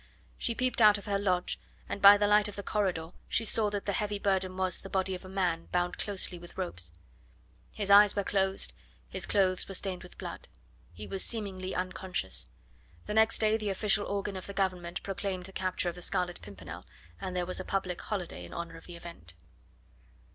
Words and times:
She 0.35 0.55
peeped 0.55 0.81
out 0.81 0.97
of 0.97 1.05
her 1.05 1.19
lodge, 1.19 1.59
and 1.87 2.01
by 2.01 2.17
the 2.17 2.25
light 2.25 2.47
in 2.49 2.55
the 2.55 2.63
corridor 2.63 3.11
she 3.29 3.45
saw 3.45 3.69
that 3.69 3.85
the 3.85 3.93
heavy 3.93 4.17
burden 4.17 4.57
was 4.57 4.79
the 4.81 4.89
body 4.89 5.13
of 5.13 5.23
a 5.23 5.29
man 5.29 5.67
bound 5.67 5.99
closely 5.99 6.39
with 6.39 6.57
ropes: 6.57 6.91
his 7.75 7.91
eyes 7.91 8.15
were 8.15 8.23
closed, 8.23 8.73
his 9.09 9.27
clothes 9.27 9.67
were 9.67 9.75
stained 9.75 10.01
with 10.01 10.17
blood. 10.17 10.47
He 10.91 11.05
was 11.05 11.23
seemingly 11.23 11.75
unconscious. 11.75 12.49
The 13.05 13.13
next 13.13 13.37
day 13.37 13.57
the 13.57 13.69
official 13.69 14.07
organ 14.07 14.35
of 14.35 14.47
the 14.47 14.53
Government 14.55 15.03
proclaimed 15.03 15.45
the 15.45 15.51
capture 15.53 15.87
of 15.89 15.93
the 15.93 16.01
Scarlet 16.01 16.41
Pimpernel, 16.41 16.83
and 17.19 17.35
there 17.35 17.45
was 17.45 17.59
a 17.59 17.63
public 17.63 18.01
holiday 18.01 18.43
in 18.43 18.55
honour 18.55 18.77
of 18.77 18.87
the 18.87 18.95
event." 18.95 19.35